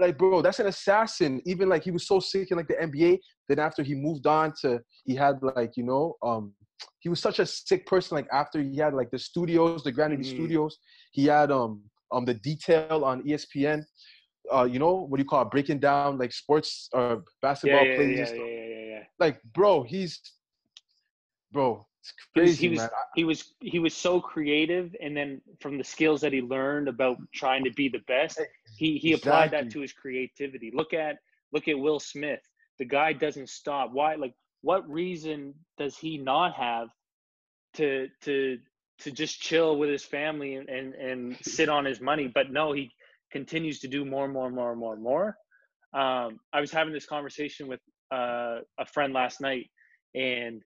[0.00, 3.16] like bro that's an assassin even like he was so sick in like the nba
[3.48, 6.52] then after he moved on to he had like you know um
[7.00, 10.22] he was such a sick person like after he had like the studios the granity
[10.22, 10.36] mm-hmm.
[10.36, 10.78] studios
[11.12, 13.82] he had um um the detail on espn
[14.52, 17.90] uh you know what do you call it breaking down like sports uh basketball yeah,
[17.90, 19.02] yeah, plays yeah, yeah, yeah, yeah.
[19.18, 20.20] like bro he's
[21.56, 21.86] bro.
[22.00, 26.20] It's Crazy, he was he was he was so creative, and then from the skills
[26.20, 28.40] that he learned about trying to be the best,
[28.76, 29.14] he he exactly.
[29.14, 30.70] applied that to his creativity.
[30.72, 31.16] Look at
[31.52, 32.40] look at Will Smith.
[32.78, 33.90] The guy doesn't stop.
[33.92, 34.14] Why?
[34.14, 36.88] Like, what reason does he not have
[37.74, 38.58] to to
[39.00, 42.30] to just chill with his family and and, and sit on his money?
[42.32, 42.90] But no, he
[43.32, 45.36] continues to do more and more and more and more and more.
[45.94, 47.80] Um, I was having this conversation with
[48.12, 49.66] uh, a friend last night,
[50.14, 50.62] and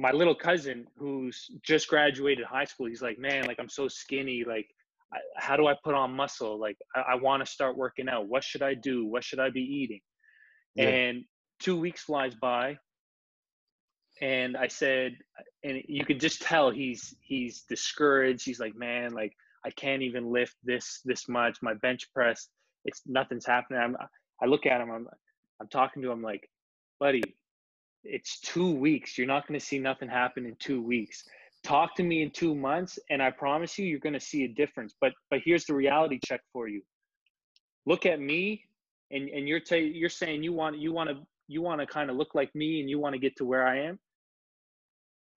[0.00, 4.44] my little cousin who's just graduated high school he's like man like i'm so skinny
[4.46, 4.66] like
[5.12, 8.26] I, how do i put on muscle like i, I want to start working out
[8.26, 10.00] what should i do what should i be eating
[10.74, 10.88] yeah.
[10.88, 11.24] and
[11.58, 12.78] two weeks flies by
[14.20, 15.16] and i said
[15.64, 19.32] and you could just tell he's he's discouraged he's like man like
[19.64, 22.48] i can't even lift this this much my bench press
[22.84, 23.96] it's nothing's happening I'm,
[24.42, 25.06] i look at him i'm
[25.60, 26.48] i'm talking to him like
[26.98, 27.22] buddy
[28.04, 29.18] it's two weeks.
[29.18, 31.24] You're not going to see nothing happen in two weeks.
[31.62, 34.48] Talk to me in two months, and I promise you, you're going to see a
[34.48, 34.94] difference.
[35.00, 36.82] But but here's the reality check for you.
[37.84, 38.64] Look at me,
[39.10, 41.16] and and you're you're saying you want you want to
[41.48, 43.66] you want to kind of look like me, and you want to get to where
[43.66, 43.98] I am.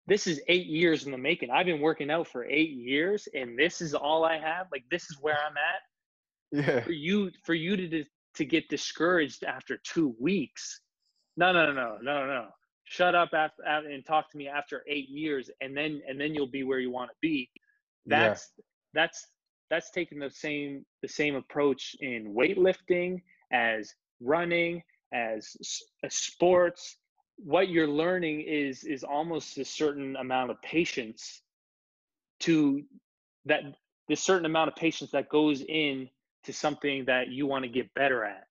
[0.08, 1.52] This is eight years in the making.
[1.52, 4.68] I've been working out for eight years, and this is all I have.
[4.72, 6.66] Like this is where I'm at.
[6.66, 6.82] Yeah.
[6.82, 8.04] For you for you to
[8.36, 10.82] to get discouraged after two weeks
[11.38, 12.48] no, no, no, no, no, no, no.
[12.84, 16.46] Shut up after, and talk to me after eight years, and then and then you'll
[16.46, 17.50] be where you want to be.
[18.06, 18.64] That's yeah.
[18.94, 19.28] that's
[19.70, 23.22] that's taking the same the same approach in weightlifting
[23.54, 24.82] as running
[25.14, 25.56] as
[26.04, 26.98] a sports.
[27.44, 31.42] What you're learning is is almost a certain amount of patience
[32.42, 32.84] to
[33.46, 33.62] that
[34.08, 36.10] the certain amount of patience that goes in
[36.44, 38.46] to something that you want to get better at.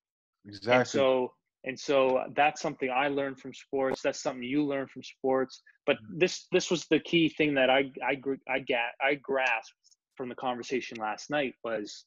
[0.46, 0.72] Exactly.
[0.78, 1.32] And so
[1.64, 4.00] and so uh, that's something I learned from sports.
[4.02, 5.62] That's something you learn from sports.
[5.86, 6.18] But mm.
[6.18, 9.74] this this was the key thing that I I I got I grasped
[10.16, 12.04] from the conversation last night was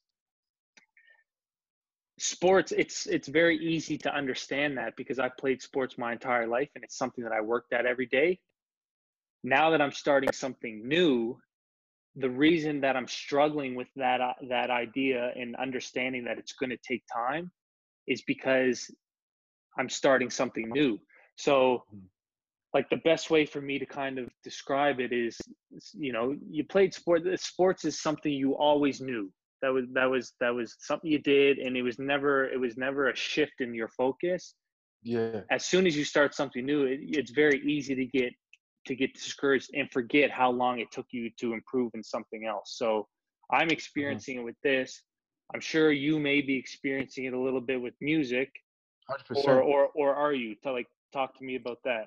[2.24, 6.70] sports it's it's very easy to understand that because I've played sports my entire life
[6.74, 8.40] and it's something that I worked at every day.
[9.44, 11.38] Now that I'm starting something new,
[12.16, 16.70] the reason that I'm struggling with that uh, that idea and understanding that it's going
[16.70, 17.52] to take time
[18.08, 18.90] is because
[19.78, 21.00] I'm starting something new.
[21.36, 22.04] So mm.
[22.74, 25.38] like the best way for me to kind of describe it is
[25.94, 29.30] you know, you played sport sports is something you always knew.
[29.64, 32.78] That was that was that was something you did and it was never it was
[32.78, 34.56] never a shift in your focus.
[35.02, 35.42] Yeah.
[35.50, 38.34] As soon as you start something new, it, it's very easy to get
[38.86, 42.76] to get discouraged and forget how long it took you to improve in something else.
[42.78, 43.08] So
[43.52, 43.72] I'm mm-hmm.
[43.72, 44.42] experiencing mm-hmm.
[44.42, 45.02] it with this.
[45.54, 48.52] I'm sure you may be experiencing it a little bit with music.
[49.10, 49.46] 100%.
[49.46, 50.56] Or, or, or are you?
[50.64, 52.06] To like, talk to me about that.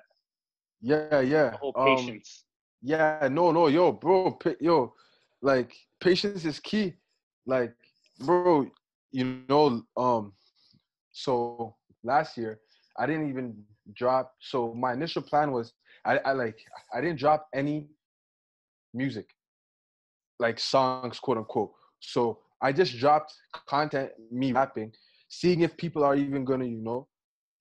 [0.81, 1.51] Yeah, yeah.
[1.51, 2.43] The whole um, patience.
[2.43, 4.93] Um, yeah, no, no, yo, bro, yo,
[5.41, 6.93] like patience is key.
[7.47, 7.73] Like,
[8.19, 8.67] bro,
[9.11, 10.33] you know, um,
[11.11, 12.59] so last year
[12.99, 13.55] I didn't even
[13.95, 14.33] drop.
[14.39, 15.73] So my initial plan was
[16.05, 16.59] I, I like
[16.93, 17.87] I didn't drop any
[18.93, 19.27] music,
[20.39, 21.71] like songs, quote unquote.
[21.99, 23.33] So I just dropped
[23.67, 24.91] content, me rapping,
[25.29, 27.07] seeing if people are even gonna, you know,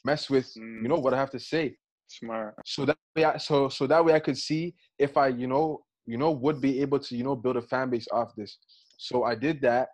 [0.04, 0.82] mess with, mm.
[0.82, 1.76] you know, what I have to say.
[2.08, 2.54] Smart.
[2.64, 5.84] So that way, I, so so that way I could see if I, you know,
[6.06, 8.58] you know, would be able to, you know, build a fan base off this.
[8.96, 9.88] So I did that,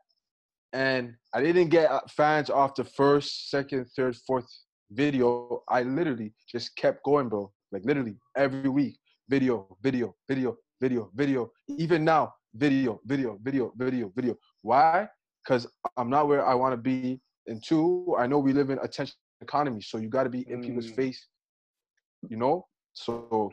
[0.72, 4.46] and I didn't get uh, fans off the first, second, third, fourth
[4.90, 5.62] video.
[5.68, 7.52] I literally just kept going, bro.
[7.72, 11.50] Like literally every week, video, video, video, video, video.
[11.68, 14.36] Even now, video, video, video, video, video.
[14.62, 15.08] Why?
[15.44, 17.20] Because I'm not where I want to be.
[17.46, 20.60] And two, I know we live in attention economy, so you got to be in
[20.60, 20.66] mm.
[20.66, 21.26] people's face.
[22.28, 22.66] You know.
[22.94, 23.50] So,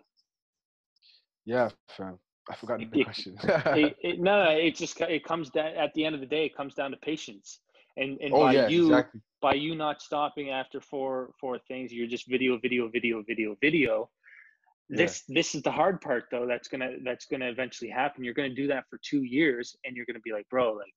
[1.46, 2.20] yeah, fam.
[2.50, 3.38] I forgot the question.
[3.44, 6.46] it, it, no, no, it just it comes down at the end of the day.
[6.46, 7.60] It comes down to patience,
[7.98, 9.22] and and oh, by yeah, you exactly.
[9.42, 14.10] by you not stopping after four four things, you're just video, video, video, video, video.
[14.90, 15.36] This yeah.
[15.36, 16.48] this is the hard part though.
[16.48, 18.24] That's gonna that's gonna eventually happen.
[18.24, 20.94] You're gonna do that for two years, and you're gonna be like, bro, like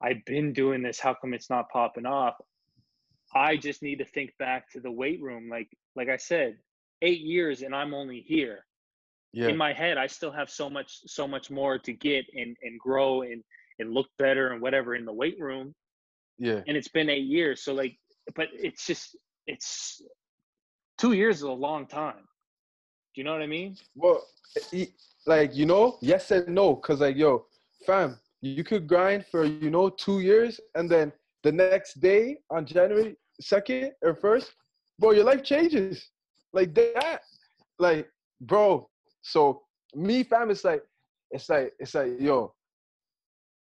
[0.00, 1.00] I've been doing this.
[1.00, 2.34] How come it's not popping off?
[3.34, 5.48] I just need to think back to the weight room.
[5.48, 6.58] Like like I said,
[7.02, 8.64] eight years, and I'm only here.
[9.34, 9.48] Yeah.
[9.48, 12.78] In my head, I still have so much so much more to get and and
[12.78, 13.42] grow and
[13.80, 15.74] and look better and whatever in the weight room.
[16.38, 16.60] Yeah.
[16.68, 17.96] And it's been eight years, so like,
[18.36, 19.16] but it's just
[19.48, 20.00] it's
[20.98, 22.22] two years is a long time.
[23.14, 23.76] Do you know what I mean?
[23.96, 24.24] Well,
[25.26, 27.46] like you know, yes and no, cause like yo,
[27.84, 32.66] fam, you could grind for you know two years, and then the next day on
[32.66, 34.54] January second or first,
[34.98, 36.08] bro, your life changes
[36.52, 37.22] like that.
[37.78, 38.08] Like,
[38.40, 38.88] bro.
[39.24, 39.62] So
[39.94, 40.82] me, fam, it's like,
[41.30, 42.54] it's like, it's like, yo,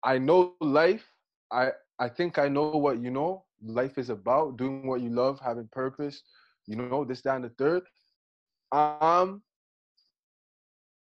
[0.04, 1.04] I know life.
[1.50, 3.44] I I think I know what you know.
[3.62, 6.22] Life is about doing what you love, having purpose.
[6.66, 7.82] You know this, that, and the third.
[8.70, 9.42] I'm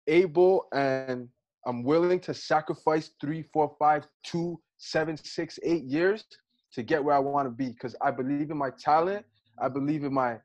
[0.07, 1.27] able and
[1.65, 6.23] I'm willing to sacrifice three, four, five, two, seven, six, eight years
[6.71, 9.25] to get where I want to be because I believe in my talent.
[9.59, 10.37] I believe in my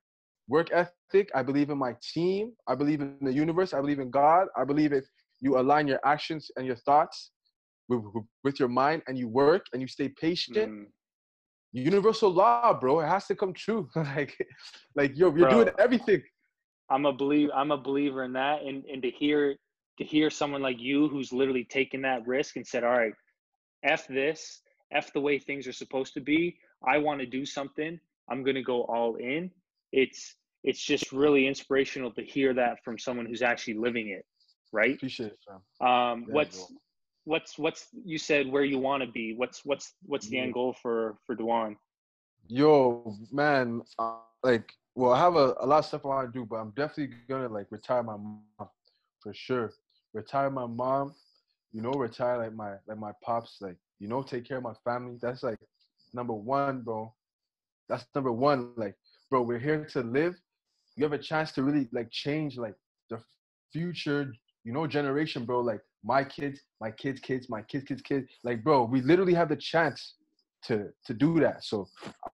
[0.52, 1.30] work ethic.
[1.34, 2.52] I believe in my team.
[2.68, 3.72] I believe in the universe.
[3.72, 4.44] I believe in God.
[4.60, 5.06] I believe if
[5.40, 7.30] you align your actions and your thoughts
[7.88, 8.02] with,
[8.44, 10.84] with your mind and you work and you stay patient, mm.
[11.72, 13.88] universal law, bro, it has to come true.
[13.96, 14.32] like,
[14.94, 15.64] like yo, you're bro.
[15.64, 16.22] doing everything.
[16.90, 19.56] I'm a believe I'm a believer in that and and to hear
[19.98, 23.14] to hear someone like you who's literally taken that risk and said, "All right,
[23.82, 24.60] f this,
[24.92, 26.58] f the way things are supposed to be.
[26.86, 27.98] I want to do something.
[28.28, 29.50] I'm going to go all in."
[29.92, 34.24] It's it's just really inspirational to hear that from someone who's actually living it,
[34.72, 34.94] right?
[34.94, 36.72] Appreciate it, Um, what's
[37.24, 39.34] what's what's you said where you want to be?
[39.34, 41.76] What's what's what's the end goal for for Dejuan?
[42.48, 46.38] Yo, man, uh, like well, I have a, a lot of stuff I want to
[46.38, 48.68] do, but I'm definitely gonna like retire my mom
[49.20, 49.72] for sure.
[50.12, 51.14] Retire my mom,
[51.72, 54.74] you know, retire like my like my pops, like you know, take care of my
[54.84, 55.18] family.
[55.20, 55.58] That's like
[56.12, 57.12] number one, bro.
[57.88, 58.72] That's number one.
[58.76, 58.96] Like,
[59.30, 60.34] bro, we're here to live.
[60.96, 62.74] You have a chance to really like change like
[63.10, 63.18] the
[63.72, 64.32] future,
[64.64, 65.60] you know, generation, bro.
[65.60, 68.26] Like my kids, my kids' kids, my kids' kids' kids.
[68.44, 70.14] Like, bro, we literally have the chance
[70.64, 71.64] to to do that.
[71.64, 71.86] So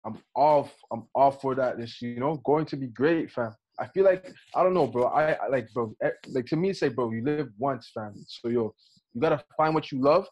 [0.05, 1.79] I'm all I'm all for that.
[1.79, 3.55] It's you know going to be great, fam.
[3.79, 5.05] I feel like I don't know, bro.
[5.05, 8.13] I, I like bro, eh, like to me, say, bro, you live once, fam.
[8.27, 8.73] So yo,
[9.13, 10.27] you gotta find what you love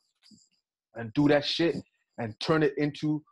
[0.95, 1.75] and do that shit
[2.17, 3.23] and turn it into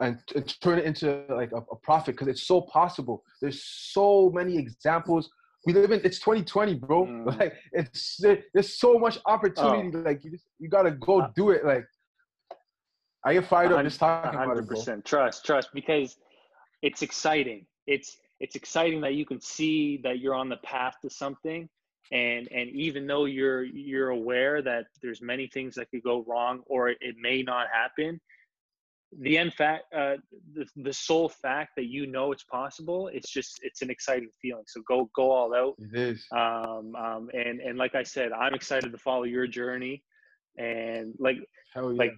[0.00, 3.22] and, and turn it into like a, a profit because it's so possible.
[3.40, 5.30] There's so many examples.
[5.66, 7.06] We live in it's 2020, bro.
[7.06, 7.26] Mm.
[7.38, 8.20] Like it's
[8.52, 9.96] there's so much opportunity.
[9.96, 10.00] Oh.
[10.00, 11.64] Like you just you gotta go uh, do it.
[11.64, 11.86] Like
[13.24, 14.44] I get fired up just talking 100%.
[14.44, 15.04] about it.
[15.04, 16.16] Trust, trust, because
[16.82, 17.66] it's exciting.
[17.86, 21.68] It's it's exciting that you can see that you're on the path to something
[22.12, 26.62] and and even though you're you're aware that there's many things that could go wrong
[26.66, 28.20] or it may not happen
[29.20, 30.16] the end fact uh,
[30.54, 34.64] the, the sole fact that you know it's possible it's just it's an exciting feeling.
[34.66, 35.74] So go go all out.
[35.78, 36.26] It is.
[36.32, 40.02] Um, um and and like i said i'm excited to follow your journey.
[40.56, 41.38] And like
[41.74, 42.12] Hell yeah, like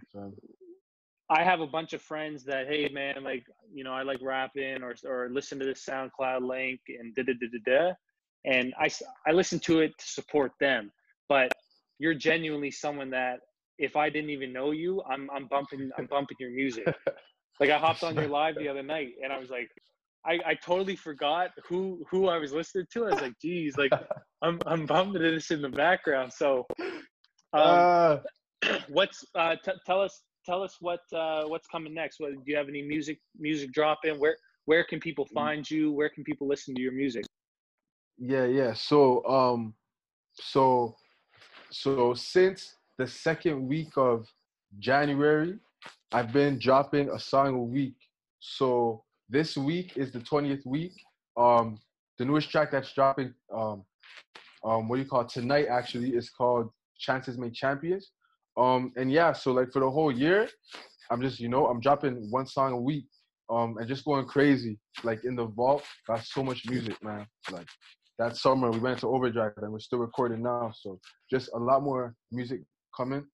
[1.28, 4.82] I have a bunch of friends that, hey man, like you know, I like rapping
[4.82, 7.92] or or listen to this SoundCloud link and da da da da da,
[8.44, 8.88] and I
[9.26, 10.92] I listen to it to support them.
[11.28, 11.51] But
[11.99, 13.40] you're genuinely someone that
[13.79, 16.87] if I didn't even know you, I'm I'm bumping I'm bumping your music.
[17.61, 19.70] like I hopped on your live the other night and I was like,
[20.27, 23.07] I, I totally forgot who who I was listening to.
[23.07, 23.93] I was like, geez, like
[24.43, 26.33] I'm I'm bumping this in the background.
[26.33, 26.93] So, um,
[27.53, 28.18] uh,
[28.89, 32.18] what's uh, t- tell us tell us what uh, what's coming next.
[32.18, 34.18] What, do you have any music music drop in?
[34.18, 35.35] Where where can people mm.
[35.35, 35.93] find you?
[35.93, 37.24] Where can people listen to your music?
[38.18, 38.72] Yeah, yeah.
[38.72, 39.74] So um,
[40.35, 40.97] so
[41.70, 44.26] so since the second week of
[44.78, 45.59] January,
[46.12, 47.97] I've been dropping a song a week.
[48.40, 50.92] So this week is the twentieth week.
[51.36, 51.78] Um,
[52.18, 53.84] the newest track that's dropping um,
[54.64, 55.28] um, what do you call it?
[55.28, 55.66] tonight?
[55.70, 58.12] Actually, is called "Chances Make Champions."
[58.57, 60.49] Um, and yeah, so like for the whole year,
[61.11, 63.07] I'm just, you know, I'm dropping one song a week.
[63.49, 64.76] Um, and just going crazy.
[65.05, 67.26] Like in the vault, got so much music, man.
[67.53, 67.68] Like
[68.18, 70.72] that summer we went to overdrive and we're still recording now.
[70.74, 70.99] So
[71.30, 72.62] just a lot more music
[72.97, 73.24] coming.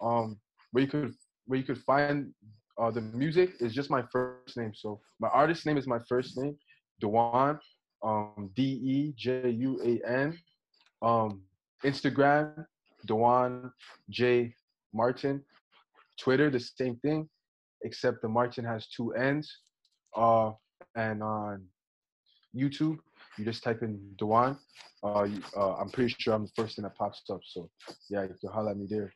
[0.00, 0.38] Um,
[0.72, 1.14] where you could
[1.46, 2.32] where you could find
[2.80, 4.72] uh, the music is just my first name.
[4.74, 6.56] So my artist name is my first name,
[7.02, 7.58] Dejuan,
[8.04, 10.38] um, D E J U A N.
[11.02, 11.42] Um,
[11.84, 12.64] Instagram,
[13.06, 13.70] Dejuan
[14.10, 14.54] J
[14.92, 15.42] Martin.
[16.20, 17.28] Twitter, the same thing,
[17.82, 19.48] except the Martin has two N's.
[20.16, 20.50] Uh,
[20.96, 21.64] and on
[22.54, 22.98] YouTube,
[23.38, 24.58] you just type in Dejuan.
[25.02, 27.40] Uh, uh, I'm pretty sure I'm the first thing that pops up.
[27.44, 27.70] So
[28.10, 29.12] yeah, you can holler at me there.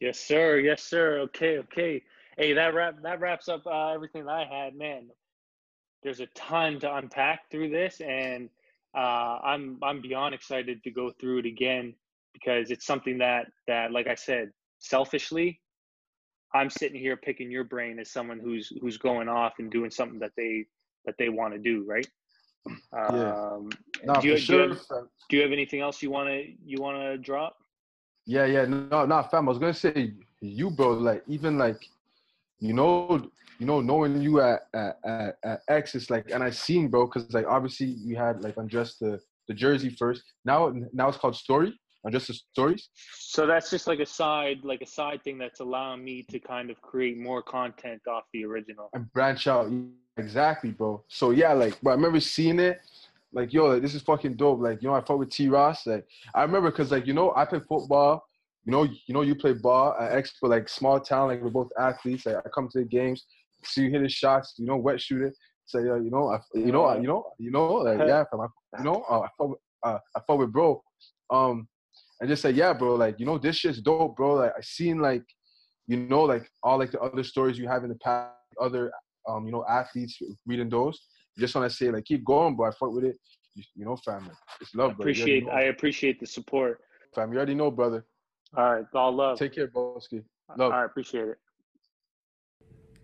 [0.00, 0.58] Yes, sir.
[0.58, 1.18] Yes, sir.
[1.20, 2.02] Okay, okay.
[2.36, 4.76] Hey, that wrap that wraps up uh, everything that I had.
[4.76, 5.08] Man,
[6.02, 8.48] there's a ton to unpack through this, and
[8.96, 11.94] uh, I'm I'm beyond excited to go through it again
[12.32, 15.60] because it's something that that, like I said, selfishly,
[16.54, 20.20] I'm sitting here picking your brain as someone who's who's going off and doing something
[20.20, 20.66] that they
[21.06, 22.08] that they want to do, right?
[22.92, 23.32] Yeah.
[23.32, 23.70] Um,
[24.04, 24.68] no, do, you, for sure.
[24.68, 27.56] do, you have, do you have anything else you want to you want to drop?
[28.26, 29.48] Yeah, yeah, no, not fam.
[29.48, 30.90] I was gonna say you, bro.
[30.90, 31.86] Like even like,
[32.60, 36.50] you know, you know, knowing you at at, at, at X, it's like, and I
[36.50, 40.22] seen, bro, because like obviously you had like undressed the the jersey first.
[40.44, 42.88] Now now it's called Story on just the stories.
[43.12, 46.70] So that's just like a side, like a side thing that's allowing me to kind
[46.70, 49.70] of create more content off the original and branch out.
[50.16, 51.04] Exactly, bro.
[51.08, 52.80] So yeah, like, but I remember seeing it.
[53.30, 54.58] Like, yo, like, this is fucking dope.
[54.58, 55.48] Like, you know, I fought with T.
[55.48, 55.86] Ross.
[55.86, 58.24] Like, I remember because, like, you know, I play football.
[58.64, 61.28] You know, you know, you play ball at Expo, like small town.
[61.28, 62.24] Like, we're both athletes.
[62.24, 63.26] Like, I come to the games,
[63.64, 64.54] see you hitting shots.
[64.56, 65.32] You know, wet shooter.
[65.66, 68.24] Say, so, you know, I, you know, you know, you know, like, yeah,
[68.78, 70.82] you know, uh, I fought, uh, I fought with bro.
[71.28, 71.68] Um,
[72.20, 74.34] and just say, yeah, bro, like, you know, this shit's dope, bro.
[74.34, 75.24] Like, I seen like,
[75.86, 78.90] you know, like all like the other stories you have in the past, other,
[79.28, 81.00] um, you know, athletes reading those.
[81.38, 82.68] Just want to say, like, keep going, bro.
[82.68, 83.16] I fuck with it.
[83.54, 84.32] You, you know, family.
[84.60, 85.02] It's love, bro.
[85.02, 86.80] Appreciate, I appreciate the support.
[87.14, 88.04] Fam, you already know, brother.
[88.56, 89.38] All right, all love.
[89.38, 90.24] Take care, Boski.
[90.56, 90.72] Love.
[90.72, 91.38] All right, appreciate it.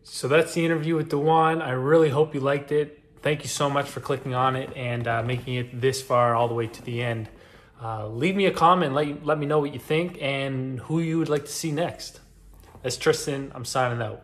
[0.03, 1.63] So that's the interview with Dejuan.
[1.63, 3.03] I really hope you liked it.
[3.23, 6.47] Thank you so much for clicking on it and uh, making it this far all
[6.47, 7.31] the way to the end.
[7.83, 8.95] Uh, leave me a comment.
[8.95, 12.21] Let, let me know what you think and who you would like to see next.
[12.83, 14.23] As Tristan, I'm signing out.